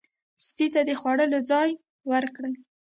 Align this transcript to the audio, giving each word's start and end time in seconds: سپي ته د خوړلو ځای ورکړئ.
سپي 0.45 0.67
ته 0.73 0.81
د 0.89 0.91
خوړلو 0.99 1.39
ځای 1.51 1.69
ورکړئ. 2.11 2.53